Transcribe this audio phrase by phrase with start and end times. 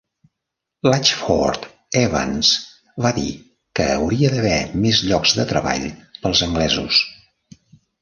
[0.87, 2.51] Latchford-Evans
[3.07, 3.27] va dir
[3.81, 5.89] que "hauria d'haver més llocs de treball
[6.27, 7.09] pels anglesos".